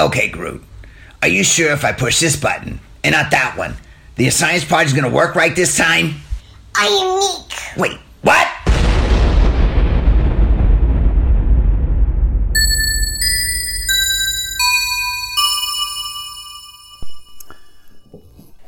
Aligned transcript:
Okay, 0.00 0.30
Groot. 0.30 0.64
Are 1.20 1.28
you 1.28 1.44
sure 1.44 1.72
if 1.72 1.84
I 1.84 1.92
push 1.92 2.20
this 2.20 2.34
button 2.34 2.80
and 3.04 3.12
not 3.12 3.30
that 3.32 3.58
one, 3.58 3.76
the 4.16 4.30
science 4.30 4.64
project's 4.64 4.94
gonna 4.94 5.14
work 5.14 5.34
right 5.34 5.54
this 5.54 5.76
time? 5.76 6.14
I 6.74 6.86
am 6.86 7.20
Neek. 7.20 7.52
Wait, 7.76 7.98
what? 8.22 8.48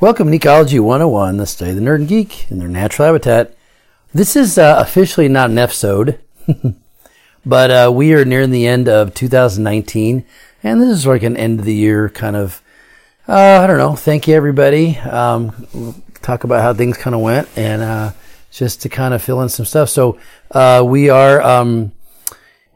Welcome 0.00 0.30
to 0.30 0.38
Necology 0.38 0.80
101, 0.80 1.38
the 1.38 1.46
study 1.46 1.70
of 1.70 1.76
the 1.76 1.82
nerd 1.82 1.94
and 1.94 2.08
geek 2.08 2.50
in 2.50 2.58
their 2.58 2.68
natural 2.68 3.06
habitat. 3.06 3.56
This 4.12 4.36
is 4.36 4.58
uh, 4.58 4.76
officially 4.78 5.28
not 5.28 5.48
an 5.48 5.56
episode, 5.56 6.18
but 7.46 7.70
uh, 7.70 7.90
we 7.90 8.12
are 8.12 8.26
nearing 8.26 8.50
the 8.50 8.66
end 8.66 8.86
of 8.86 9.14
2019, 9.14 10.26
and 10.62 10.80
this 10.80 10.90
is 10.90 11.06
like 11.06 11.22
an 11.22 11.36
end 11.36 11.60
of 11.60 11.66
the 11.66 11.74
year 11.74 12.08
kind 12.08 12.36
of, 12.36 12.62
uh, 13.28 13.60
I 13.62 13.66
don't 13.66 13.78
know, 13.78 13.94
thank 13.94 14.28
you 14.28 14.34
everybody. 14.34 14.96
Um, 14.98 16.02
talk 16.22 16.44
about 16.44 16.62
how 16.62 16.72
things 16.74 16.96
kind 16.96 17.14
of 17.14 17.20
went 17.20 17.48
and 17.56 17.82
uh, 17.82 18.12
just 18.50 18.82
to 18.82 18.88
kind 18.88 19.14
of 19.14 19.22
fill 19.22 19.40
in 19.42 19.48
some 19.48 19.66
stuff. 19.66 19.88
So 19.88 20.18
uh, 20.50 20.84
we 20.86 21.10
are. 21.10 21.42
Um, 21.42 21.92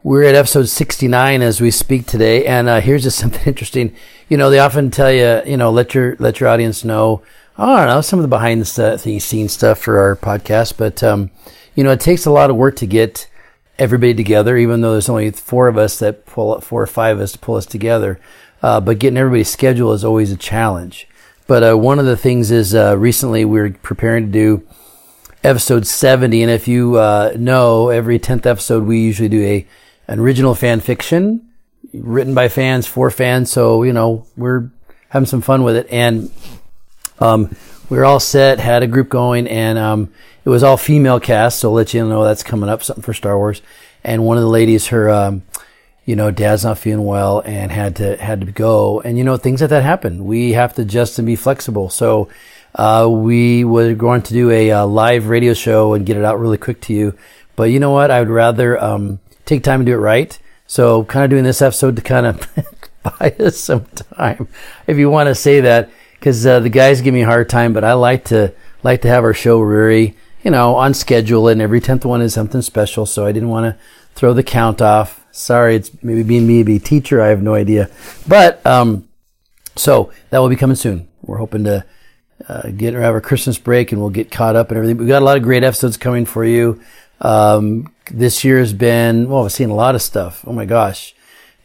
we're 0.03 0.23
at 0.23 0.35
episode 0.35 0.69
69 0.69 1.41
as 1.41 1.59
we 1.59 1.69
speak 1.69 2.05
today, 2.05 2.45
and 2.45 2.69
uh, 2.69 2.79
here's 2.79 3.03
just 3.03 3.19
something 3.19 3.45
interesting. 3.45 3.93
You 4.29 4.37
know, 4.37 4.49
they 4.49 4.59
often 4.59 4.89
tell 4.89 5.11
you, 5.11 5.41
you 5.45 5.57
know, 5.57 5.69
let 5.69 5.93
your 5.93 6.15
let 6.17 6.39
your 6.39 6.47
audience 6.47 6.85
know. 6.85 7.23
I 7.57 7.65
don't 7.65 7.87
know 7.87 8.01
some 8.01 8.19
of 8.19 8.23
the 8.23 8.29
behind 8.29 8.61
the 8.61 9.19
scenes 9.19 9.51
stuff 9.51 9.79
for 9.79 9.99
our 9.99 10.15
podcast, 10.15 10.77
but 10.77 11.03
um, 11.03 11.31
you 11.75 11.83
know, 11.83 11.91
it 11.91 11.99
takes 11.99 12.25
a 12.25 12.31
lot 12.31 12.49
of 12.49 12.55
work 12.55 12.75
to 12.77 12.87
get 12.87 13.27
everybody 13.79 14.13
together. 14.13 14.57
Even 14.57 14.81
though 14.81 14.93
there's 14.93 15.09
only 15.09 15.31
four 15.31 15.67
of 15.67 15.77
us 15.77 15.99
that 15.99 16.25
pull 16.25 16.53
up, 16.53 16.63
four 16.63 16.81
or 16.81 16.87
five 16.87 17.17
of 17.17 17.23
us 17.23 17.31
to 17.33 17.39
pull 17.39 17.55
us 17.55 17.65
together, 17.65 18.19
uh, 18.61 18.79
but 18.79 18.99
getting 18.99 19.17
everybody's 19.17 19.49
schedule 19.49 19.93
is 19.93 20.03
always 20.03 20.31
a 20.31 20.37
challenge. 20.37 21.07
But 21.47 21.63
uh, 21.63 21.77
one 21.77 21.99
of 21.99 22.05
the 22.05 22.17
things 22.17 22.51
is 22.51 22.75
uh, 22.75 22.97
recently 22.97 23.45
we 23.45 23.59
are 23.59 23.71
preparing 23.71 24.25
to 24.25 24.31
do 24.31 24.67
episode 25.43 25.87
70, 25.87 26.41
and 26.41 26.51
if 26.51 26.67
you 26.67 26.97
uh, 26.97 27.33
know, 27.37 27.89
every 27.89 28.19
tenth 28.19 28.45
episode 28.45 28.83
we 28.83 28.99
usually 28.99 29.29
do 29.29 29.43
a 29.43 29.67
an 30.07 30.19
original 30.19 30.55
fan 30.55 30.79
fiction 30.79 31.47
written 31.93 32.33
by 32.33 32.47
fans 32.47 32.87
for 32.87 33.09
fans. 33.11 33.51
So, 33.51 33.83
you 33.83 33.93
know, 33.93 34.25
we're 34.35 34.69
having 35.09 35.25
some 35.25 35.41
fun 35.41 35.63
with 35.63 35.75
it. 35.75 35.87
And, 35.89 36.31
um, 37.19 37.55
we 37.89 37.97
were 37.97 38.05
all 38.05 38.19
set, 38.19 38.59
had 38.59 38.83
a 38.83 38.87
group 38.87 39.09
going, 39.09 39.47
and, 39.47 39.77
um, 39.77 40.09
it 40.45 40.49
was 40.49 40.63
all 40.63 40.77
female 40.77 41.19
cast. 41.19 41.59
So 41.59 41.69
I'll 41.69 41.75
let 41.75 41.93
you 41.93 42.07
know 42.07 42.23
that's 42.23 42.43
coming 42.43 42.69
up, 42.69 42.83
something 42.83 43.03
for 43.03 43.13
Star 43.13 43.37
Wars. 43.37 43.61
And 44.03 44.25
one 44.25 44.37
of 44.37 44.43
the 44.43 44.49
ladies, 44.49 44.87
her, 44.87 45.09
um, 45.09 45.41
you 46.05 46.15
know, 46.15 46.31
dad's 46.31 46.63
not 46.63 46.77
feeling 46.77 47.05
well 47.05 47.41
and 47.41 47.69
had 47.69 47.97
to, 47.97 48.15
had 48.15 48.41
to 48.41 48.51
go. 48.51 49.01
And, 49.01 49.17
you 49.17 49.25
know, 49.25 49.35
things 49.35 49.59
like 49.59 49.71
that 49.71 49.83
happen. 49.83 50.25
We 50.25 50.53
have 50.53 50.73
to 50.75 50.83
adjust 50.83 51.19
and 51.19 51.25
be 51.25 51.35
flexible. 51.35 51.89
So, 51.89 52.29
uh, 52.75 53.09
we 53.11 53.65
were 53.65 53.93
going 53.93 54.21
to 54.21 54.33
do 54.33 54.49
a, 54.51 54.71
uh, 54.71 54.85
live 54.85 55.27
radio 55.27 55.53
show 55.53 55.93
and 55.93 56.05
get 56.05 56.15
it 56.15 56.23
out 56.23 56.39
really 56.39 56.57
quick 56.57 56.79
to 56.81 56.93
you. 56.93 57.17
But 57.57 57.65
you 57.65 57.79
know 57.79 57.91
what? 57.91 58.11
I 58.11 58.19
would 58.19 58.29
rather, 58.29 58.81
um, 58.81 59.19
take 59.45 59.63
time 59.63 59.81
and 59.81 59.87
do 59.87 59.93
it 59.93 59.97
right. 59.97 60.37
So 60.67 61.03
kind 61.05 61.23
of 61.23 61.29
doing 61.29 61.43
this 61.43 61.61
episode 61.61 61.95
to 61.95 62.01
kind 62.01 62.25
of 62.25 62.47
buy 63.03 63.35
us 63.39 63.57
some 63.57 63.85
time, 63.95 64.47
if 64.85 64.97
you 64.97 65.09
want 65.09 65.27
to 65.27 65.35
say 65.35 65.61
that, 65.61 65.89
because 66.19 66.45
uh, 66.45 66.59
the 66.59 66.69
guys 66.69 67.01
give 67.01 67.13
me 67.13 67.21
a 67.21 67.25
hard 67.25 67.49
time, 67.49 67.73
but 67.73 67.83
I 67.83 67.93
like 67.93 68.25
to 68.25 68.53
like 68.83 69.01
to 69.01 69.07
have 69.07 69.23
our 69.23 69.33
show 69.33 69.59
very, 69.67 70.15
you 70.43 70.51
know, 70.51 70.75
on 70.75 70.93
schedule, 70.93 71.47
and 71.47 71.61
every 71.61 71.81
tenth 71.81 72.05
one 72.05 72.21
is 72.21 72.33
something 72.33 72.61
special. 72.61 73.05
So 73.05 73.25
I 73.25 73.31
didn't 73.31 73.49
want 73.49 73.65
to 73.65 73.81
throw 74.15 74.33
the 74.33 74.43
count 74.43 74.81
off. 74.81 75.25
Sorry, 75.31 75.75
it's 75.75 75.91
maybe 76.01 76.23
being 76.23 76.47
me 76.47 76.63
be 76.63 76.79
teacher. 76.79 77.21
I 77.21 77.27
have 77.27 77.41
no 77.41 77.53
idea, 77.53 77.89
but 78.27 78.65
um, 78.65 79.07
so 79.75 80.11
that 80.29 80.39
will 80.39 80.49
be 80.49 80.55
coming 80.55 80.75
soon. 80.75 81.07
We're 81.21 81.37
hoping 81.37 81.63
to 81.65 81.85
uh, 82.47 82.69
get 82.69 82.95
or 82.95 83.01
have 83.01 83.13
our 83.13 83.21
Christmas 83.21 83.57
break, 83.57 83.91
and 83.91 84.01
we'll 84.01 84.09
get 84.09 84.31
caught 84.31 84.55
up 84.55 84.69
and 84.69 84.77
everything. 84.77 84.97
We've 84.97 85.07
got 85.07 85.21
a 85.21 85.25
lot 85.25 85.37
of 85.37 85.43
great 85.43 85.63
episodes 85.63 85.97
coming 85.97 86.25
for 86.25 86.45
you. 86.45 86.81
Um, 87.19 87.93
this 88.11 88.43
year 88.43 88.59
has 88.59 88.73
been, 88.73 89.29
well, 89.29 89.45
I've 89.45 89.51
seen 89.51 89.69
a 89.69 89.75
lot 89.75 89.95
of 89.95 90.01
stuff. 90.01 90.43
Oh 90.47 90.53
my 90.53 90.65
gosh. 90.65 91.15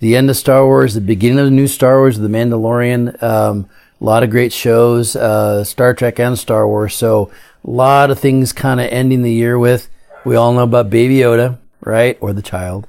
The 0.01 0.17
end 0.17 0.31
of 0.31 0.37
Star 0.37 0.65
Wars, 0.67 0.95
the 0.95 1.01
beginning 1.01 1.39
of 1.39 1.45
the 1.45 1.51
new 1.51 1.69
Star 1.69 1.99
Wars, 1.99 2.19
The 2.19 2.29
Mandalorian, 2.29 3.23
um, 3.23 3.69
a 4.03 4.05
lot 4.05 4.25
of 4.25 4.31
great 4.31 4.53
shows, 4.53 5.15
uh, 5.15 5.63
Star 5.63 5.95
Trek 5.95 6.19
and 6.19 6.37
Star 6.37 6.67
Wars. 6.67 6.93
So 6.93 7.31
a 7.65 7.71
lot 7.71 8.11
of 8.11 8.19
things 8.19 8.53
kind 8.53 8.81
of 8.81 8.89
ending 8.89 9.23
the 9.23 9.33
year 9.33 9.57
with. 9.57 9.89
We 10.25 10.35
all 10.35 10.53
know 10.53 10.65
about 10.65 10.91
Baby 10.91 11.19
Yoda, 11.19 11.61
right? 11.81 12.19
Or 12.21 12.33
the 12.33 12.43
child. 12.43 12.89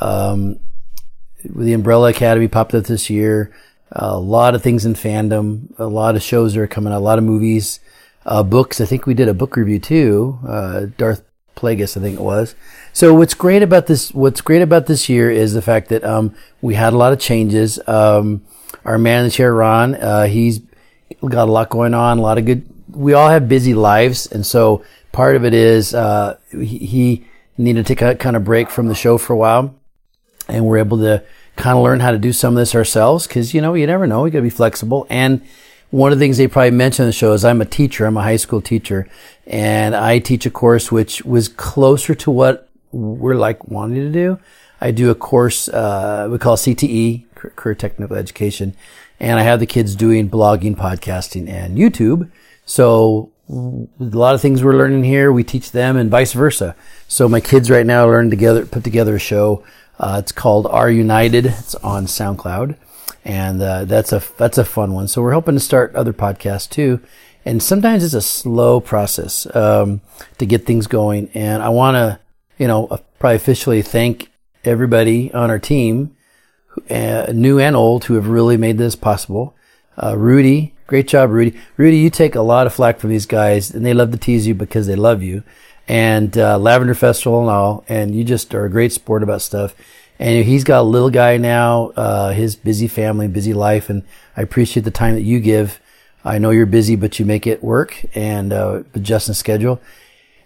Um, 0.00 0.58
the 1.44 1.72
Umbrella 1.74 2.10
Academy 2.10 2.48
popped 2.48 2.74
up 2.74 2.84
this 2.84 3.08
year. 3.08 3.54
Uh, 3.92 4.10
a 4.14 4.18
lot 4.18 4.56
of 4.56 4.62
things 4.62 4.84
in 4.84 4.94
fandom. 4.94 5.72
A 5.78 5.86
lot 5.86 6.16
of 6.16 6.22
shows 6.22 6.56
are 6.56 6.66
coming 6.66 6.92
out. 6.92 6.98
A 6.98 7.06
lot 7.06 7.18
of 7.18 7.24
movies, 7.24 7.78
uh, 8.26 8.42
books. 8.42 8.80
I 8.80 8.84
think 8.84 9.06
we 9.06 9.14
did 9.14 9.28
a 9.28 9.34
book 9.34 9.54
review 9.54 9.78
too. 9.78 10.40
Uh, 10.46 10.86
Darth 10.96 11.22
Plagueis, 11.54 11.96
I 11.96 12.00
think 12.00 12.18
it 12.18 12.22
was. 12.22 12.56
So 12.92 13.14
what's 13.14 13.34
great 13.34 13.62
about 13.62 13.86
this, 13.86 14.12
what's 14.12 14.40
great 14.40 14.62
about 14.62 14.86
this 14.86 15.08
year 15.08 15.30
is 15.30 15.54
the 15.54 15.62
fact 15.62 15.88
that, 15.90 16.02
um, 16.02 16.34
we 16.60 16.74
had 16.74 16.92
a 16.92 16.96
lot 16.96 17.12
of 17.12 17.20
changes. 17.20 17.78
Um, 17.86 18.42
our 18.88 18.98
man 18.98 19.24
in 19.24 19.30
the 19.30 19.50
Ron, 19.50 19.94
uh, 19.94 20.26
he's 20.26 20.60
got 21.20 21.48
a 21.48 21.52
lot 21.52 21.68
going 21.68 21.94
on, 21.94 22.18
a 22.18 22.22
lot 22.22 22.38
of 22.38 22.46
good, 22.46 22.68
we 22.90 23.12
all 23.12 23.28
have 23.28 23.48
busy 23.48 23.74
lives. 23.74 24.26
And 24.26 24.46
so 24.46 24.84
part 25.12 25.36
of 25.36 25.44
it 25.44 25.54
is, 25.54 25.94
uh, 25.94 26.38
he, 26.50 26.78
he 26.78 27.24
needed 27.56 27.86
to 27.86 27.94
take 27.94 28.02
a 28.02 28.14
kind 28.14 28.36
of 28.36 28.44
break 28.44 28.70
from 28.70 28.88
the 28.88 28.94
show 28.94 29.18
for 29.18 29.34
a 29.34 29.36
while. 29.36 29.74
And 30.48 30.64
we're 30.64 30.78
able 30.78 30.98
to 30.98 31.22
kind 31.56 31.76
of 31.76 31.84
learn 31.84 32.00
how 32.00 32.12
to 32.12 32.18
do 32.18 32.32
some 32.32 32.54
of 32.54 32.58
this 32.58 32.74
ourselves. 32.74 33.26
Cause, 33.26 33.52
you 33.52 33.60
know, 33.60 33.74
you 33.74 33.86
never 33.86 34.06
know. 34.06 34.24
You 34.24 34.30
gotta 34.30 34.42
be 34.42 34.50
flexible. 34.50 35.06
And, 35.10 35.42
one 35.90 36.12
of 36.12 36.18
the 36.18 36.22
things 36.22 36.36
they 36.36 36.48
probably 36.48 36.70
mentioned 36.70 37.04
in 37.04 37.08
the 37.08 37.14
show 37.14 37.32
is 37.32 37.44
I'm 37.44 37.62
a 37.62 37.64
teacher. 37.64 38.04
I'm 38.04 38.16
a 38.18 38.22
high 38.22 38.36
school 38.36 38.60
teacher 38.60 39.08
and 39.46 39.96
I 39.96 40.18
teach 40.18 40.44
a 40.44 40.50
course 40.50 40.92
which 40.92 41.24
was 41.24 41.48
closer 41.48 42.14
to 42.14 42.30
what 42.30 42.68
we're 42.92 43.36
like 43.36 43.66
wanting 43.68 43.96
to 43.96 44.12
do. 44.12 44.38
I 44.80 44.90
do 44.90 45.10
a 45.10 45.14
course, 45.14 45.68
uh, 45.68 46.28
we 46.30 46.38
call 46.38 46.56
CTE, 46.56 47.24
Career 47.34 47.74
Technical 47.74 48.16
Education. 48.16 48.74
And 49.20 49.38
I 49.38 49.42
have 49.42 49.60
the 49.60 49.66
kids 49.66 49.96
doing 49.96 50.30
blogging, 50.30 50.76
podcasting, 50.76 51.48
and 51.48 51.76
YouTube. 51.76 52.30
So 52.64 53.32
a 53.48 53.88
lot 53.98 54.34
of 54.34 54.40
things 54.40 54.62
we're 54.62 54.76
learning 54.76 55.04
here, 55.04 55.32
we 55.32 55.42
teach 55.42 55.72
them 55.72 55.96
and 55.96 56.10
vice 56.10 56.32
versa. 56.32 56.76
So 57.08 57.28
my 57.28 57.40
kids 57.40 57.70
right 57.70 57.86
now 57.86 58.06
learn 58.06 58.30
together, 58.30 58.64
put 58.66 58.84
together 58.84 59.16
a 59.16 59.20
show. 59.20 59.64
Uh, 59.98 60.20
it's 60.22 60.32
called 60.32 60.66
Are 60.66 60.90
United. 60.90 61.46
It's 61.46 61.74
on 61.76 62.06
SoundCloud 62.06 62.76
and 63.28 63.60
uh, 63.60 63.84
that's 63.84 64.12
a 64.12 64.22
that's 64.38 64.58
a 64.58 64.64
fun 64.64 64.94
one. 64.94 65.06
So 65.06 65.22
we're 65.22 65.32
hoping 65.32 65.54
to 65.54 65.60
start 65.60 65.94
other 65.94 66.12
podcasts 66.14 66.68
too. 66.68 67.00
And 67.44 67.62
sometimes 67.62 68.02
it's 68.02 68.14
a 68.14 68.22
slow 68.22 68.80
process 68.80 69.46
um, 69.54 70.00
to 70.38 70.46
get 70.46 70.66
things 70.66 70.86
going. 70.86 71.30
And 71.34 71.62
I 71.62 71.68
want 71.68 71.94
to, 71.94 72.18
you 72.58 72.66
know, 72.66 72.86
probably 73.18 73.36
officially 73.36 73.82
thank 73.82 74.27
everybody 74.64 75.32
on 75.32 75.50
our 75.50 75.58
team, 75.58 76.16
uh, 76.90 77.26
new 77.32 77.58
and 77.58 77.76
old, 77.76 78.04
who 78.04 78.14
have 78.14 78.28
really 78.28 78.56
made 78.56 78.78
this 78.78 78.94
possible. 78.94 79.54
Uh, 80.00 80.16
Rudy, 80.16 80.74
great 80.86 81.08
job, 81.08 81.30
Rudy. 81.30 81.58
Rudy, 81.76 81.98
you 81.98 82.10
take 82.10 82.34
a 82.34 82.42
lot 82.42 82.66
of 82.66 82.74
flack 82.74 82.98
from 82.98 83.10
these 83.10 83.26
guys, 83.26 83.72
and 83.72 83.84
they 83.84 83.94
love 83.94 84.12
to 84.12 84.18
tease 84.18 84.46
you 84.46 84.54
because 84.54 84.86
they 84.86 84.96
love 84.96 85.22
you. 85.22 85.42
And 85.88 86.36
uh, 86.36 86.58
Lavender 86.58 86.94
Festival 86.94 87.40
and 87.40 87.50
all, 87.50 87.84
and 87.88 88.14
you 88.14 88.22
just 88.22 88.54
are 88.54 88.66
a 88.66 88.70
great 88.70 88.92
sport 88.92 89.22
about 89.22 89.42
stuff. 89.42 89.74
And 90.18 90.44
he's 90.44 90.64
got 90.64 90.80
a 90.80 90.82
little 90.82 91.10
guy 91.10 91.36
now, 91.36 91.92
uh, 91.96 92.32
his 92.32 92.56
busy 92.56 92.88
family, 92.88 93.28
busy 93.28 93.54
life. 93.54 93.88
And 93.88 94.02
I 94.36 94.42
appreciate 94.42 94.82
the 94.82 94.90
time 94.90 95.14
that 95.14 95.22
you 95.22 95.40
give. 95.40 95.80
I 96.24 96.38
know 96.38 96.50
you're 96.50 96.66
busy, 96.66 96.96
but 96.96 97.18
you 97.18 97.24
make 97.24 97.46
it 97.46 97.62
work 97.62 98.04
and, 98.14 98.52
uh, 98.52 98.82
adjust 98.94 99.28
the 99.28 99.34
schedule. 99.34 99.80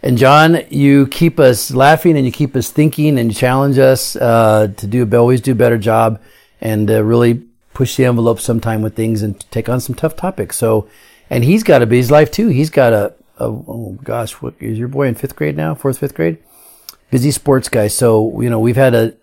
And 0.02 0.18
John, 0.18 0.62
you 0.68 1.06
keep 1.06 1.38
us 1.38 1.70
laughing 1.70 2.16
and 2.16 2.26
you 2.26 2.32
keep 2.32 2.56
us 2.56 2.70
thinking 2.70 3.18
and 3.18 3.34
challenge 3.34 3.78
us, 3.78 4.16
uh, 4.16 4.72
to 4.76 4.86
do, 4.86 5.08
always 5.16 5.40
do 5.40 5.52
a 5.52 5.54
better 5.54 5.78
job 5.78 6.20
and, 6.60 6.90
uh, 6.90 7.04
really 7.04 7.42
push 7.72 7.97
the 7.97 8.04
envelope 8.04 8.41
sometime 8.41 8.82
with 8.82 8.97
things 8.97 9.22
and 9.22 9.48
take 9.50 9.68
on 9.68 9.80
some 9.80 9.94
tough 9.94 10.16
topics. 10.16 10.56
So, 10.56 10.88
and 11.30 11.44
he's 11.44 11.62
got 11.62 11.82
a 11.82 11.86
busy 11.86 12.12
life 12.12 12.30
too. 12.30 12.48
He's 12.48 12.68
got 12.68 12.92
a, 12.92 13.15
a 13.38 13.44
oh 13.44 13.98
gosh, 14.03 14.32
what 14.42 14.54
is 14.60 14.78
your 14.78 14.88
boy 14.88 15.06
in 15.06 15.15
fifth 15.15 15.36
grade 15.36 15.56
now? 15.56 15.74
Fourth, 15.74 15.98
fifth 15.98 16.15
grade? 16.15 16.38
Busy 17.10 17.30
sports 17.30 17.68
guy. 17.68 17.88
So, 17.88 18.41
you 18.41 18.50
know, 18.50 18.59
we've 18.59 18.77
had 18.77 18.94
a, 18.94 19.15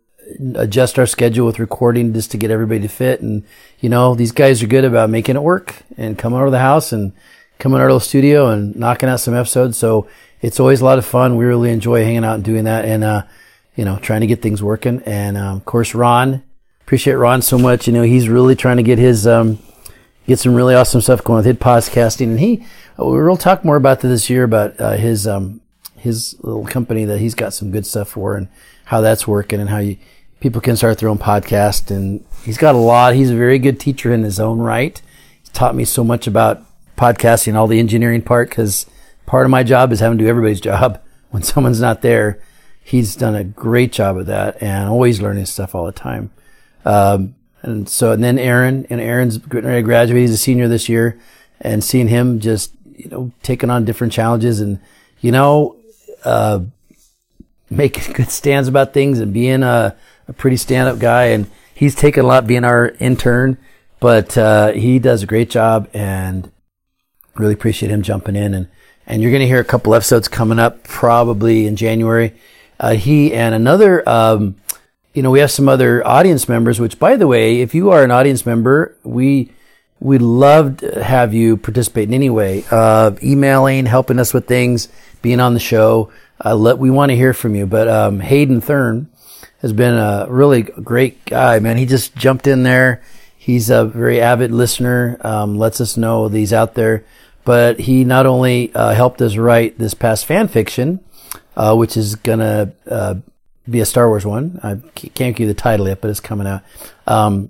adjust 0.55 0.97
our 0.97 1.07
schedule 1.07 1.45
with 1.45 1.59
recording 1.59 2.13
just 2.13 2.31
to 2.31 2.37
get 2.37 2.51
everybody 2.51 2.79
to 2.81 2.87
fit. 2.87 3.21
And, 3.21 3.43
you 3.79 3.89
know, 3.89 4.15
these 4.15 4.31
guys 4.31 4.63
are 4.63 4.67
good 4.67 4.85
about 4.85 5.09
making 5.09 5.35
it 5.35 5.41
work 5.41 5.75
and 5.97 6.17
coming 6.17 6.37
over 6.37 6.47
to 6.47 6.51
the 6.51 6.59
house 6.59 6.91
and 6.91 7.13
coming 7.57 7.81
out 7.81 7.89
of 7.89 7.95
the 7.95 7.99
studio 7.99 8.47
and 8.47 8.75
knocking 8.75 9.09
out 9.09 9.19
some 9.19 9.35
episodes. 9.35 9.77
So 9.77 10.07
it's 10.41 10.59
always 10.59 10.81
a 10.81 10.85
lot 10.85 10.97
of 10.97 11.05
fun. 11.05 11.35
We 11.35 11.45
really 11.45 11.71
enjoy 11.71 12.03
hanging 12.03 12.23
out 12.23 12.35
and 12.35 12.43
doing 12.43 12.63
that 12.63 12.85
and, 12.85 13.03
uh, 13.03 13.23
you 13.75 13.85
know, 13.85 13.97
trying 13.97 14.21
to 14.21 14.27
get 14.27 14.41
things 14.41 14.63
working. 14.63 15.01
And, 15.05 15.37
um, 15.37 15.57
of 15.57 15.65
course, 15.65 15.93
Ron, 15.93 16.43
appreciate 16.81 17.15
Ron 17.15 17.41
so 17.41 17.57
much. 17.57 17.87
You 17.87 17.93
know, 17.93 18.03
he's 18.03 18.29
really 18.29 18.55
trying 18.55 18.77
to 18.77 18.83
get 18.83 18.99
his, 18.99 19.27
um, 19.27 19.59
get 20.27 20.39
some 20.39 20.55
really 20.55 20.75
awesome 20.75 21.01
stuff 21.01 21.23
going 21.23 21.37
with 21.37 21.45
his 21.45 21.57
podcasting. 21.57 22.27
And 22.27 22.39
he, 22.39 22.65
we'll 22.97 23.37
talk 23.37 23.65
more 23.65 23.75
about 23.75 24.01
this 24.01 24.29
year 24.29 24.43
about, 24.43 24.79
uh, 24.79 24.93
his, 24.93 25.27
um, 25.27 25.61
his 25.97 26.35
little 26.41 26.65
company 26.65 27.05
that 27.05 27.19
he's 27.19 27.35
got 27.35 27.53
some 27.53 27.71
good 27.71 27.85
stuff 27.85 28.09
for 28.09 28.35
and 28.35 28.47
how 28.85 29.01
that's 29.01 29.27
working 29.27 29.59
and 29.59 29.69
how 29.69 29.79
you, 29.79 29.97
people 30.39 30.61
can 30.61 30.77
start 30.77 30.97
their 30.99 31.09
own 31.09 31.17
podcast. 31.17 31.91
And 31.91 32.23
he's 32.43 32.57
got 32.57 32.75
a 32.75 32.79
lot. 32.79 33.15
He's 33.15 33.31
a 33.31 33.35
very 33.35 33.59
good 33.59 33.79
teacher 33.79 34.13
in 34.13 34.23
his 34.23 34.39
own 34.39 34.59
right. 34.59 35.01
He's 35.41 35.49
taught 35.49 35.75
me 35.75 35.83
so 35.83 36.03
much 36.03 36.27
about 36.27 36.63
podcasting, 36.97 37.55
all 37.55 37.67
the 37.67 37.79
engineering 37.79 38.21
part, 38.21 38.49
because 38.49 38.85
part 39.29 39.45
of 39.45 39.51
my 39.51 39.61
job 39.61 39.91
is 39.91 39.99
having 39.99 40.17
to 40.17 40.23
do 40.23 40.27
everybody's 40.27 40.59
job 40.59 40.99
when 41.29 41.43
someone's 41.43 41.79
not 41.79 42.01
there. 42.01 42.41
He's 42.83 43.15
done 43.15 43.35
a 43.35 43.43
great 43.43 43.91
job 43.91 44.17
of 44.17 44.25
that 44.25 44.61
and 44.61 44.89
always 44.89 45.21
learning 45.21 45.45
stuff 45.45 45.75
all 45.75 45.85
the 45.85 45.91
time. 45.91 46.31
Um, 46.83 47.35
and 47.61 47.87
so, 47.87 48.11
and 48.11 48.23
then 48.23 48.39
Aaron, 48.39 48.87
and 48.89 48.99
Aaron's 48.99 49.37
getting 49.37 49.69
ready 49.69 49.83
to 49.83 49.85
graduate. 49.85 50.21
He's 50.21 50.31
a 50.31 50.37
senior 50.37 50.67
this 50.67 50.89
year 50.89 51.19
and 51.61 51.83
seeing 51.83 52.07
him 52.07 52.39
just, 52.39 52.73
you 52.95 53.07
know, 53.09 53.31
taking 53.43 53.69
on 53.69 53.85
different 53.85 54.13
challenges 54.13 54.59
and, 54.61 54.79
you 55.21 55.31
know, 55.31 55.75
uh, 56.25 56.61
making 57.69 58.13
good 58.13 58.31
stands 58.31 58.67
about 58.67 58.93
things 58.93 59.19
and 59.19 59.31
being 59.31 59.61
a, 59.61 59.95
a 60.27 60.33
pretty 60.33 60.57
stand 60.57 60.89
up 60.89 60.97
guy. 60.97 61.25
And 61.25 61.51
he's 61.75 61.93
taken 61.93 62.25
a 62.25 62.27
lot 62.27 62.47
being 62.47 62.63
our 62.63 62.87
intern, 62.99 63.59
but, 63.99 64.35
uh, 64.35 64.71
he 64.71 64.97
does 64.97 65.21
a 65.21 65.27
great 65.27 65.51
job 65.51 65.87
and 65.93 66.51
really 67.35 67.53
appreciate 67.53 67.91
him 67.91 68.01
jumping 68.01 68.35
in. 68.35 68.55
And, 68.55 68.67
and 69.09 69.23
you're 69.23 69.31
going 69.31 69.41
to 69.41 69.47
hear 69.47 69.59
a 69.59 69.65
couple 69.65 69.95
episodes 69.95 70.27
coming 70.27 70.59
up 70.59 70.83
probably 70.83 71.65
in 71.65 71.75
January. 71.75 72.35
Uh, 72.79 72.93
he 72.93 73.33
and 73.33 73.55
another, 73.55 74.07
um, 74.07 74.55
you 75.13 75.23
know, 75.23 75.31
we 75.31 75.39
have 75.39 75.51
some 75.51 75.67
other 75.67 76.05
audience 76.07 76.47
members, 76.47 76.79
which 76.79 76.99
by 76.99 77.15
the 77.15 77.27
way, 77.27 77.59
if 77.61 77.73
you 77.73 77.89
are 77.89 78.03
an 78.03 78.11
audience 78.11 78.45
member, 78.45 78.95
we, 79.03 79.51
we 79.99 80.19
love 80.19 80.77
to 80.77 81.03
have 81.03 81.33
you 81.33 81.57
participate 81.57 82.07
in 82.07 82.13
any 82.13 82.29
way, 82.29 82.63
uh, 82.69 83.11
emailing, 83.21 83.87
helping 83.87 84.19
us 84.19 84.33
with 84.33 84.47
things, 84.47 84.87
being 85.23 85.39
on 85.39 85.55
the 85.55 85.59
show. 85.59 86.11
Uh, 86.45 86.55
let, 86.55 86.77
we 86.77 86.91
want 86.91 87.09
to 87.09 87.15
hear 87.15 87.33
from 87.33 87.55
you. 87.55 87.65
But, 87.65 87.87
um, 87.87 88.19
Hayden 88.19 88.61
Thurn 88.61 89.09
has 89.61 89.73
been 89.73 89.95
a 89.95 90.27
really 90.29 90.61
great 90.61 91.25
guy, 91.25 91.59
man. 91.59 91.77
He 91.77 91.85
just 91.85 92.15
jumped 92.15 92.47
in 92.47 92.63
there. 92.63 93.01
He's 93.35 93.71
a 93.71 93.85
very 93.85 94.21
avid 94.21 94.51
listener, 94.51 95.17
um, 95.21 95.57
lets 95.57 95.81
us 95.81 95.97
know 95.97 96.27
he's 96.27 96.53
out 96.53 96.75
there. 96.75 97.03
But 97.49 97.79
he 97.79 98.03
not 98.03 98.27
only, 98.27 98.71
uh, 98.75 98.93
helped 98.93 99.23
us 99.23 99.35
write 99.35 99.79
this 99.79 99.95
past 99.95 100.27
fan 100.27 100.49
fiction, 100.49 100.99
uh, 101.57 101.75
which 101.75 101.97
is 101.97 102.13
gonna, 102.13 102.73
uh, 102.87 103.15
be 103.67 103.79
a 103.79 103.87
Star 103.87 104.07
Wars 104.07 104.23
one. 104.23 104.59
I 104.61 104.75
can't 104.93 105.35
give 105.35 105.39
you 105.39 105.47
the 105.47 105.55
title 105.55 105.87
yet, 105.87 105.99
but 105.99 106.11
it's 106.11 106.19
coming 106.19 106.45
out. 106.45 106.61
Um, 107.07 107.49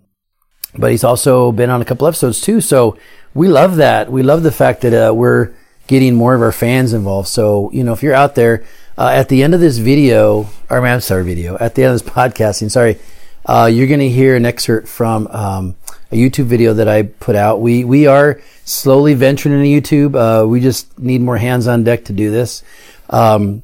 but 0.73 0.91
he's 0.91 1.03
also 1.03 1.51
been 1.51 1.69
on 1.69 1.81
a 1.81 1.85
couple 1.85 2.07
episodes 2.07 2.39
too. 2.39 2.61
So 2.61 2.95
we 3.33 3.49
love 3.49 3.75
that. 3.75 4.09
We 4.09 4.23
love 4.23 4.41
the 4.41 4.53
fact 4.53 4.83
that 4.83 4.93
uh, 4.93 5.13
we're 5.13 5.51
getting 5.87 6.15
more 6.15 6.33
of 6.33 6.41
our 6.41 6.53
fans 6.53 6.93
involved. 6.93 7.27
So 7.27 7.69
you 7.73 7.83
know, 7.83 7.91
if 7.91 8.01
you're 8.01 8.13
out 8.13 8.35
there 8.35 8.63
uh, 8.97 9.11
at 9.13 9.27
the 9.27 9.43
end 9.43 9.53
of 9.53 9.59
this 9.59 9.79
video, 9.79 10.49
or 10.69 10.79
I'm 10.79 11.01
sorry, 11.01 11.25
video 11.25 11.57
at 11.57 11.75
the 11.75 11.83
end 11.83 11.93
of 11.93 12.01
this 12.01 12.13
podcasting, 12.13 12.71
sorry, 12.71 12.99
uh, 13.45 13.69
you're 13.69 13.87
to 13.97 14.07
hear 14.07 14.37
an 14.37 14.45
excerpt 14.45 14.87
from 14.87 15.27
um, 15.27 15.75
a 16.11 16.15
YouTube 16.15 16.45
video 16.45 16.73
that 16.73 16.87
I 16.87 17.03
put 17.03 17.35
out. 17.35 17.61
We 17.61 17.83
we 17.83 18.07
are 18.07 18.41
slowly 18.65 19.13
venturing 19.13 19.63
into 19.63 19.67
YouTube. 19.67 20.15
Uh, 20.15 20.47
we 20.47 20.59
just 20.59 20.97
need 20.97 21.21
more 21.21 21.37
hands 21.37 21.67
on 21.67 21.83
deck 21.83 22.05
to 22.05 22.13
do 22.13 22.31
this. 22.31 22.63
Um, 23.09 23.63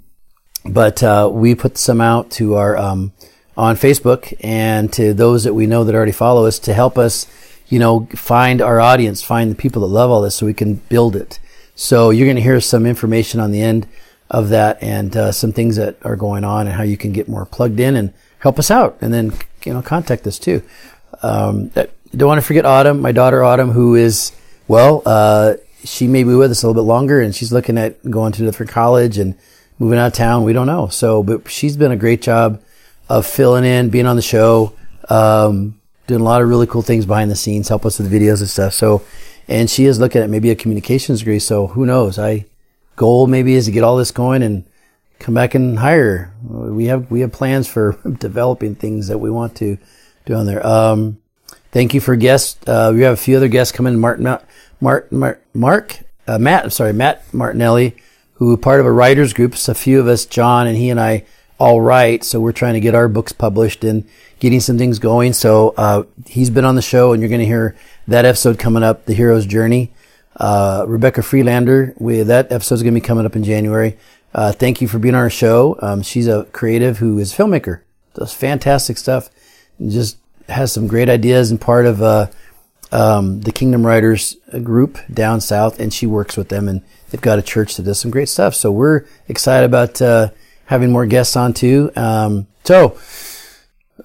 but 0.65 1.03
uh, 1.03 1.29
we 1.31 1.55
put 1.55 1.77
some 1.77 2.01
out 2.01 2.31
to 2.31 2.55
our 2.55 2.77
um, 2.77 3.13
on 3.57 3.75
Facebook 3.75 4.33
and 4.41 4.91
to 4.93 5.13
those 5.13 5.43
that 5.43 5.53
we 5.53 5.67
know 5.67 5.83
that 5.83 5.95
already 5.95 6.11
follow 6.11 6.45
us 6.45 6.59
to 6.59 6.73
help 6.73 6.97
us, 6.97 7.27
you 7.67 7.79
know, 7.79 8.07
find 8.15 8.61
our 8.61 8.79
audience, 8.79 9.21
find 9.21 9.51
the 9.51 9.55
people 9.55 9.81
that 9.81 9.87
love 9.87 10.09
all 10.09 10.21
this, 10.21 10.35
so 10.35 10.45
we 10.45 10.53
can 10.53 10.75
build 10.75 11.15
it. 11.15 11.39
So 11.75 12.09
you're 12.09 12.25
going 12.25 12.37
to 12.37 12.41
hear 12.41 12.59
some 12.61 12.85
information 12.85 13.39
on 13.39 13.51
the 13.51 13.61
end 13.61 13.87
of 14.29 14.49
that 14.49 14.81
and 14.81 15.15
uh, 15.15 15.31
some 15.31 15.51
things 15.51 15.75
that 15.75 15.97
are 16.03 16.15
going 16.15 16.43
on 16.43 16.67
and 16.67 16.75
how 16.75 16.83
you 16.83 16.97
can 16.97 17.11
get 17.11 17.27
more 17.27 17.45
plugged 17.45 17.79
in 17.79 17.95
and 17.95 18.13
help 18.39 18.57
us 18.59 18.71
out, 18.71 18.97
and 19.01 19.13
then 19.13 19.33
you 19.63 19.73
know 19.73 19.81
contact 19.81 20.25
us 20.27 20.39
too. 20.39 20.63
Um, 21.21 21.69
don't 22.15 22.27
want 22.27 22.41
to 22.41 22.45
forget 22.45 22.65
Autumn, 22.65 23.01
my 23.01 23.11
daughter 23.11 23.43
Autumn, 23.43 23.71
who 23.71 23.95
is 23.95 24.31
well, 24.67 25.03
uh, 25.05 25.55
she 25.83 26.07
may 26.07 26.23
be 26.23 26.33
with 26.33 26.51
us 26.51 26.63
a 26.63 26.67
little 26.67 26.81
bit 26.81 26.87
longer, 26.87 27.21
and 27.21 27.35
she's 27.35 27.51
looking 27.51 27.77
at 27.77 28.09
going 28.09 28.31
to 28.33 28.43
a 28.43 28.45
different 28.45 28.71
college 28.71 29.17
and 29.17 29.35
moving 29.79 29.99
out 29.99 30.07
of 30.07 30.13
town. 30.13 30.43
We 30.43 30.53
don't 30.53 30.67
know. 30.67 30.87
So, 30.87 31.23
but 31.23 31.49
she's 31.49 31.77
been 31.77 31.91
a 31.91 31.97
great 31.97 32.21
job 32.21 32.61
of 33.09 33.25
filling 33.25 33.65
in, 33.65 33.89
being 33.89 34.07
on 34.07 34.15
the 34.15 34.21
show, 34.21 34.73
um, 35.09 35.79
doing 36.07 36.21
a 36.21 36.23
lot 36.23 36.41
of 36.41 36.49
really 36.49 36.67
cool 36.67 36.81
things 36.81 37.05
behind 37.05 37.29
the 37.29 37.35
scenes, 37.35 37.69
help 37.69 37.85
us 37.85 37.99
with 37.99 38.11
videos 38.11 38.39
and 38.39 38.49
stuff. 38.49 38.73
So, 38.73 39.03
and 39.47 39.69
she 39.69 39.85
is 39.85 39.99
looking 39.99 40.21
at 40.21 40.29
maybe 40.29 40.49
a 40.49 40.55
communications 40.55 41.19
degree. 41.19 41.39
So 41.39 41.67
who 41.67 41.85
knows? 41.85 42.17
I 42.17 42.45
goal 42.95 43.27
maybe 43.27 43.53
is 43.53 43.65
to 43.65 43.71
get 43.71 43.83
all 43.83 43.97
this 43.97 44.11
going 44.11 44.41
and 44.41 44.65
come 45.19 45.35
back 45.35 45.53
and 45.53 45.79
hire. 45.79 46.33
We 46.43 46.85
have 46.85 47.11
we 47.11 47.21
have 47.21 47.31
plans 47.31 47.67
for 47.67 47.99
developing 48.19 48.75
things 48.75 49.07
that 49.07 49.19
we 49.19 49.29
want 49.29 49.55
to 49.57 49.77
do 50.25 50.33
on 50.33 50.45
there. 50.45 50.65
Um, 50.65 51.19
thank 51.75 51.93
you 51.93 51.99
for 51.99 52.15
guests. 52.15 52.57
Uh, 52.65 52.93
we 52.95 53.01
have 53.01 53.13
a 53.13 53.17
few 53.17 53.35
other 53.35 53.49
guests 53.49 53.75
coming. 53.75 53.99
Martin, 53.99 54.39
Mark, 54.79 55.11
Mark, 55.11 55.41
Mark 55.53 55.99
uh, 56.25 56.39
Matt. 56.39 56.63
I'm 56.63 56.69
sorry, 56.69 56.93
Matt 56.93 57.31
Martinelli 57.33 57.97
who 58.35 58.55
part 58.57 58.79
of 58.79 58.85
a 58.85 58.91
writers 58.91 59.33
group. 59.33 59.53
It's 59.53 59.69
a 59.69 59.75
few 59.75 59.99
of 59.99 60.07
us, 60.07 60.25
John 60.25 60.67
and 60.67 60.77
he 60.77 60.89
and 60.89 60.99
I, 60.99 61.25
all 61.57 61.81
write. 61.81 62.23
So 62.23 62.39
we're 62.39 62.51
trying 62.51 62.73
to 62.75 62.79
get 62.79 62.95
our 62.95 63.07
books 63.07 63.31
published 63.31 63.83
and 63.83 64.07
getting 64.39 64.59
some 64.59 64.77
things 64.77 64.99
going. 64.99 65.33
So 65.33 65.73
uh, 65.77 66.03
he's 66.27 66.49
been 66.49 66.65
on 66.65 66.75
the 66.75 66.81
show, 66.81 67.13
and 67.13 67.21
you're 67.21 67.29
going 67.29 67.39
to 67.39 67.45
hear 67.45 67.75
that 68.07 68.25
episode 68.25 68.59
coming 68.59 68.83
up, 68.83 69.05
the 69.05 69.13
hero's 69.13 69.45
journey. 69.45 69.93
Uh, 70.35 70.83
Rebecca 70.87 71.23
Freelander, 71.23 71.93
we, 71.97 72.21
that 72.23 72.51
episode 72.51 72.75
is 72.75 72.83
going 72.83 72.93
to 72.93 72.99
be 72.99 73.05
coming 73.05 73.25
up 73.25 73.37
in 73.37 73.43
January. 73.45 73.97
Uh, 74.33 74.51
thank 74.51 74.81
you 74.81 74.87
for 74.89 74.99
being 74.99 75.15
on 75.15 75.21
our 75.21 75.29
show. 75.29 75.77
Um, 75.81 76.01
she's 76.01 76.27
a 76.27 76.43
creative 76.51 76.97
who 76.97 77.17
is 77.19 77.33
a 77.33 77.37
filmmaker, 77.37 77.81
does 78.15 78.33
fantastic 78.33 78.97
stuff, 78.97 79.29
just 79.87 80.17
has 80.49 80.71
some 80.71 80.87
great 80.87 81.09
ideas 81.09 81.51
and 81.51 81.59
part 81.59 81.85
of 81.85 82.01
uh, 82.01 82.27
um, 82.91 83.41
the 83.41 83.51
Kingdom 83.51 83.85
Writers 83.85 84.37
group 84.63 84.97
down 85.11 85.41
south, 85.41 85.79
and 85.79 85.93
she 85.93 86.05
works 86.05 86.37
with 86.37 86.49
them 86.49 86.67
and 86.67 86.81
they've 87.09 87.21
got 87.21 87.39
a 87.39 87.43
church 87.43 87.75
that 87.75 87.83
does 87.83 87.99
some 87.99 88.11
great 88.11 88.29
stuff. 88.29 88.55
So 88.55 88.71
we're 88.71 89.05
excited 89.27 89.65
about 89.65 90.01
uh, 90.01 90.29
having 90.65 90.91
more 90.91 91.05
guests 91.05 91.35
on 91.35 91.53
too. 91.53 91.91
Um, 91.95 92.47
so 92.63 92.97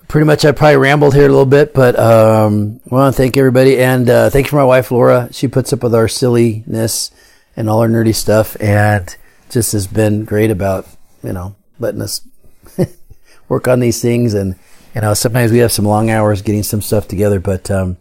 pretty 0.09 0.27
much 0.27 0.45
I 0.45 0.53
probably 0.53 0.77
rambled 0.77 1.15
here 1.15 1.27
a 1.27 1.29
little 1.29 1.47
bit, 1.47 1.75
but 1.75 1.99
um, 1.99 2.81
I 2.91 2.95
want 2.95 3.15
to 3.15 3.17
thank 3.17 3.37
everybody 3.37 3.79
and 3.79 4.09
uh, 4.09 4.31
thank 4.31 4.47
you 4.47 4.51
for 4.51 4.57
my 4.57 4.65
wife 4.65 4.91
Laura. 4.91 5.29
She 5.33 5.49
puts 5.49 5.73
up 5.73 5.83
with 5.83 5.95
our 5.95 6.09
silliness 6.09 7.11
and 7.57 7.69
all 7.69 7.81
our 7.81 7.89
nerdy 7.89 8.15
stuff, 8.15 8.57
and 8.61 9.15
just 9.51 9.73
has 9.73 9.87
been 9.87 10.25
great 10.25 10.51
about 10.51 10.87
you 11.23 11.33
know 11.33 11.57
letting 11.79 12.03
us 12.03 12.23
work 13.49 13.69
on 13.69 13.81
these 13.81 14.01
things 14.01 14.35
and 14.35 14.57
you 14.95 15.01
know 15.01 15.15
sometimes 15.15 15.53
we 15.53 15.59
have 15.59 15.73
some 15.73 15.85
long 15.85 16.11
hours 16.11 16.43
getting 16.43 16.63
some 16.63 16.83
stuff 16.83 17.09
together, 17.09 17.41
but 17.41 17.71
um, 17.71 17.97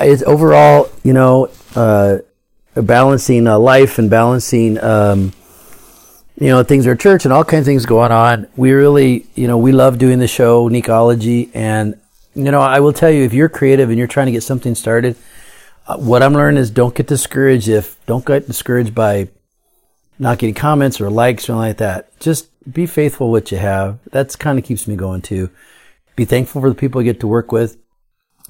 it's 0.00 0.22
overall 0.22 0.90
you 1.02 1.12
know. 1.12 1.50
Uh, 1.74 2.18
balancing 2.82 3.46
uh, 3.46 3.58
life 3.58 3.98
and 3.98 4.10
balancing, 4.10 4.82
um, 4.82 5.32
you 6.40 6.48
know, 6.48 6.62
things 6.62 6.86
at 6.86 7.00
church 7.00 7.24
and 7.24 7.32
all 7.32 7.44
kinds 7.44 7.62
of 7.62 7.66
things 7.66 7.86
going 7.86 8.12
on. 8.12 8.46
We 8.56 8.72
really, 8.72 9.26
you 9.34 9.48
know, 9.48 9.58
we 9.58 9.72
love 9.72 9.98
doing 9.98 10.18
the 10.18 10.28
show, 10.28 10.68
Necology. 10.68 11.50
And, 11.54 12.00
you 12.34 12.50
know, 12.50 12.60
I 12.60 12.80
will 12.80 12.92
tell 12.92 13.10
you, 13.10 13.24
if 13.24 13.32
you're 13.32 13.48
creative 13.48 13.88
and 13.88 13.98
you're 13.98 14.06
trying 14.06 14.26
to 14.26 14.32
get 14.32 14.42
something 14.42 14.74
started, 14.74 15.16
uh, 15.86 15.96
what 15.96 16.22
I'm 16.22 16.34
learning 16.34 16.60
is 16.60 16.70
don't 16.70 16.94
get 16.94 17.06
discouraged 17.06 17.68
if, 17.68 17.96
don't 18.06 18.24
get 18.24 18.46
discouraged 18.46 18.94
by 18.94 19.28
not 20.18 20.38
getting 20.38 20.54
comments 20.54 21.00
or 21.00 21.10
likes 21.10 21.48
or 21.48 21.52
anything 21.52 21.68
like 21.68 21.76
that. 21.78 22.20
Just 22.20 22.48
be 22.72 22.86
faithful 22.86 23.30
what 23.30 23.50
you 23.50 23.58
have. 23.58 23.98
That's 24.10 24.36
kind 24.36 24.58
of 24.58 24.64
keeps 24.64 24.86
me 24.86 24.96
going 24.96 25.22
too. 25.22 25.50
Be 26.18 26.24
thankful 26.24 26.60
for 26.60 26.68
the 26.68 26.74
people 26.74 27.00
you 27.00 27.12
get 27.12 27.20
to 27.20 27.28
work 27.28 27.52
with, 27.52 27.76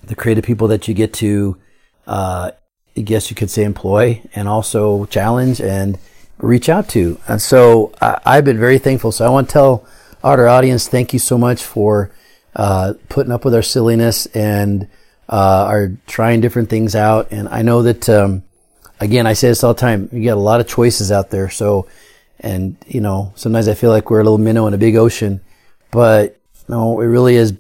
the 0.03 0.15
creative 0.15 0.43
people 0.43 0.69
that 0.69 0.89
you 0.89 0.95
get 0.95 1.13
to, 1.13 1.59
uh, 2.07 2.53
I 2.97 3.01
guess 3.03 3.29
you 3.29 3.37
could 3.37 3.51
say 3.51 3.63
employ 3.63 4.23
and 4.35 4.49
also 4.49 5.05
challenge 5.05 5.61
and 5.61 5.99
reach 6.39 6.71
out 6.71 6.89
to. 6.89 7.21
And 7.29 7.43
so 7.43 7.93
I, 8.01 8.37
have 8.37 8.47
been 8.47 8.59
very 8.59 8.79
thankful. 8.79 9.13
So 9.13 9.27
I 9.27 9.29
want 9.29 9.51
to 9.51 9.53
tell 9.53 9.87
our 10.25 10.49
audience, 10.49 10.89
thank 10.89 11.13
you 11.13 11.19
so 11.19 11.37
much 11.37 11.63
for 11.63 12.11
uh, 12.57 12.95
putting 13.11 13.33
up 13.33 13.45
with 13.45 13.55
our 13.55 13.61
silliness 13.61 14.25
and 14.29 14.89
uh, 15.29 15.67
are 15.69 15.93
trying 16.07 16.41
different 16.41 16.71
things 16.71 16.95
out. 16.95 17.33
And 17.33 17.51
I 17.51 17.61
know 17.61 17.83
that, 17.83 18.09
um, 18.09 18.45
again, 18.99 19.27
I 19.27 19.35
say 19.35 19.49
this 19.49 19.63
all 19.63 19.75
the 19.75 19.81
time. 19.81 20.09
You 20.11 20.25
got 20.25 20.39
a 20.39 20.41
lot 20.41 20.61
of 20.61 20.69
choices 20.69 21.13
out 21.13 21.29
there. 21.29 21.51
So, 21.51 21.87
and 22.41 22.79
you 22.87 23.03
know, 23.03 23.35
sometimes 23.37 23.69
I 23.69 23.75
feel 23.75 23.91
like 23.91 24.11
we're 24.11 24.21
a 24.21 24.25
little 24.25 24.39
minnow 24.39 24.67
in 24.69 24.73
a 24.73 24.79
big 24.79 24.97
ocean, 24.97 25.43
but 25.91 26.38
no, 26.69 27.01
it 27.01 27.07
really 27.07 27.37
is 27.37 27.55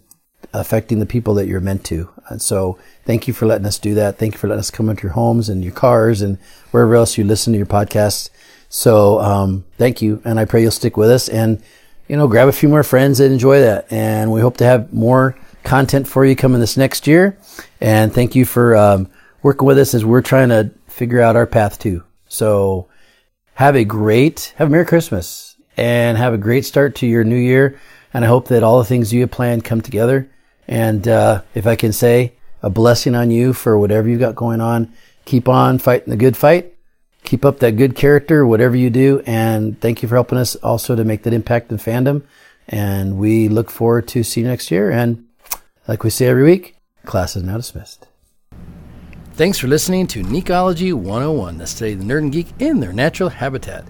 affecting 0.53 0.99
the 0.99 1.07
people 1.07 1.35
that 1.35 1.47
you're 1.47 1.61
meant 1.61 1.85
to. 1.85 2.11
And 2.29 2.41
so 2.41 2.79
thank 3.05 3.29
you 3.29 3.35
for 3.35 3.47
letting 3.47 3.67
us 3.67 3.79
do 3.79 3.95
that. 3.95 4.19
Thank 4.19 4.35
you 4.35 4.38
for 4.38 4.49
letting 4.49 4.61
us 4.61 4.71
come 4.71 4.88
into 4.88 5.03
your 5.05 5.12
homes 5.12 5.49
and 5.49 5.62
your 5.65 5.73
cars 5.73 6.23
and 6.23 6.38
wherever 6.71 6.95
else 6.95 7.19
you 7.19 7.25
listen 7.25 7.53
to 7.53 7.57
your 7.57 7.67
podcasts. 7.67 8.31
So, 8.69 9.19
um, 9.21 9.65
thank 9.79 10.03
you. 10.03 10.21
And 10.25 10.38
I 10.38 10.45
pray 10.45 10.62
you'll 10.62 10.71
stick 10.71 10.97
with 10.97 11.11
us 11.11 11.29
and, 11.29 11.62
you 12.07 12.17
know, 12.17 12.29
grab 12.29 12.49
a 12.49 12.53
few 12.53 12.69
more 12.69 12.83
friends 12.83 13.19
and 13.19 13.33
enjoy 13.33 13.61
that. 13.61 13.91
And 13.91 14.31
we 14.31 14.41
hope 14.41 14.59
to 14.59 14.65
have 14.65 14.93
more 14.93 15.37
content 15.65 16.07
for 16.07 16.25
you 16.25 16.37
coming 16.37 16.61
this 16.61 16.77
next 16.77 17.07
year. 17.07 17.38
And 17.81 18.12
thank 18.12 18.35
you 18.35 18.45
for, 18.45 18.77
um, 18.77 19.09
working 19.43 19.67
with 19.67 19.79
us 19.79 19.95
as 19.95 20.05
we're 20.05 20.23
trying 20.23 20.50
to 20.50 20.71
figure 20.87 21.21
out 21.21 21.37
our 21.37 21.47
path 21.47 21.79
too. 21.79 22.03
So 22.29 22.88
have 23.55 23.75
a 23.75 23.85
great, 23.85 24.53
have 24.57 24.69
a 24.69 24.71
Merry 24.71 24.85
Christmas 24.85 25.57
and 25.77 26.19
have 26.19 26.35
a 26.35 26.38
great 26.38 26.65
start 26.65 26.95
to 26.97 27.07
your 27.07 27.25
new 27.25 27.37
year. 27.37 27.81
And 28.12 28.25
I 28.25 28.29
hope 28.29 28.49
that 28.49 28.62
all 28.62 28.79
the 28.79 28.85
things 28.85 29.12
you 29.12 29.21
have 29.21 29.31
planned 29.31 29.65
come 29.65 29.81
together. 29.81 30.31
And 30.67 31.07
uh, 31.07 31.43
if 31.55 31.67
I 31.67 31.77
can 31.77 31.93
say 31.93 32.35
a 32.62 32.71
blessing 32.71 33.15
on 33.15 33.31
you 33.31 33.53
for 33.53 33.79
whatever 33.79 34.09
you've 34.09 34.21
got 34.21 34.35
going 34.35 34.61
on, 34.61 34.93
keep 35.25 35.49
on 35.49 35.79
fighting 35.79 36.11
the 36.11 36.17
good 36.17 36.37
fight. 36.37 36.75
Keep 37.25 37.45
up 37.45 37.59
that 37.59 37.73
good 37.73 37.95
character, 37.95 38.47
whatever 38.47 38.77
you 38.77 38.91
do. 38.91 39.23
And 39.27 39.79
thank 39.81 40.03
you 40.03 40.09
for 40.09 40.15
helping 40.15 40.38
us 40.38 40.57
also 40.57 40.97
to 40.97 41.05
make 41.05 41.25
that 41.25 41.35
impact 41.35 41.71
in 41.71 41.79
fandom. 41.79 42.23
And 42.69 43.19
we 43.19 43.49
look 43.49 43.71
forward 43.71 44.09
to 44.09 44.23
see 44.23 44.41
you 44.41 44.47
next 44.47 44.71
year. 44.71 44.91
And 44.91 45.27
like 45.87 46.05
we 46.05 46.11
say 46.11 46.27
every 46.27 46.45
week, 46.45 46.77
class 47.05 47.37
is 47.37 47.43
now 47.43 47.57
dismissed. 47.57 48.07
Thanks 49.35 49.59
for 49.59 49.69
listening 49.69 50.07
to 50.09 50.23
Necology 50.23 50.93
101, 50.93 51.59
the 51.59 51.67
study 51.67 51.93
of 51.93 52.00
the 52.00 52.05
nerd 52.05 52.19
and 52.19 52.33
geek 52.33 52.49
in 52.59 52.81
their 52.81 52.93
natural 52.93 53.29
habitat. 53.29 53.85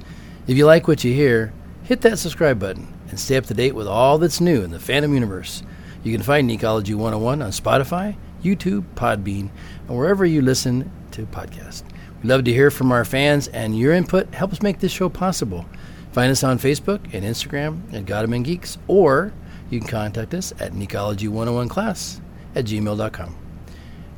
If 0.46 0.56
you 0.56 0.66
like 0.66 0.88
what 0.88 1.04
you 1.04 1.12
hear, 1.12 1.52
hit 1.84 2.02
that 2.02 2.18
subscribe 2.18 2.58
button 2.58 2.97
and 3.08 3.18
stay 3.18 3.36
up 3.36 3.46
to 3.46 3.54
date 3.54 3.74
with 3.74 3.86
all 3.86 4.18
that's 4.18 4.40
new 4.40 4.62
in 4.62 4.70
the 4.70 4.78
fandom 4.78 5.14
universe. 5.14 5.62
You 6.02 6.12
can 6.12 6.22
find 6.22 6.48
Necology 6.48 6.94
101 6.94 7.42
on 7.42 7.50
Spotify, 7.50 8.16
YouTube, 8.42 8.84
Podbean, 8.94 9.50
and 9.88 9.96
wherever 9.96 10.24
you 10.24 10.42
listen 10.42 10.90
to 11.12 11.26
podcasts. 11.26 11.82
We 12.22 12.28
love 12.28 12.44
to 12.44 12.52
hear 12.52 12.70
from 12.70 12.92
our 12.92 13.04
fans, 13.04 13.48
and 13.48 13.78
your 13.78 13.92
input 13.92 14.34
helps 14.34 14.62
make 14.62 14.80
this 14.80 14.92
show 14.92 15.08
possible. 15.08 15.66
Find 16.12 16.30
us 16.30 16.42
on 16.42 16.58
Facebook 16.58 17.00
and 17.12 17.24
Instagram 17.24 17.92
at 17.92 18.06
Gotham 18.06 18.42
Geeks, 18.42 18.78
or 18.88 19.32
you 19.70 19.80
can 19.80 19.88
contact 19.88 20.34
us 20.34 20.52
at 20.58 20.72
Necology101class 20.72 22.20
at 22.54 22.64
gmail.com. 22.64 23.36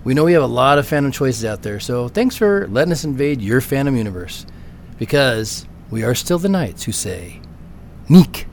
We 0.03 0.15
know 0.15 0.25
we 0.25 0.33
have 0.33 0.43
a 0.43 0.47
lot 0.47 0.79
of 0.79 0.89
fandom 0.89 1.13
choices 1.13 1.45
out 1.45 1.63
there, 1.63 1.79
so 1.79 2.09
thanks 2.09 2.37
for 2.37 2.67
letting 2.69 2.93
us 2.93 3.05
invade 3.05 3.43
your 3.43 3.61
fandom 3.61 3.99
universe. 3.99 4.47
Because 4.99 5.67
we 5.91 6.05
are 6.05 6.15
still 6.15 6.39
the 6.39 6.49
knights 6.49 6.85
who 6.85 6.93
say, 6.93 7.41
Neek. 8.09 8.47